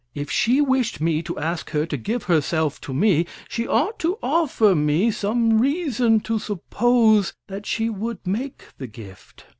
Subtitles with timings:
[0.15, 4.17] If she wished me to ask her to give herself to me, she ought to
[4.23, 9.45] offer me some reason to suppose that she would make the gift.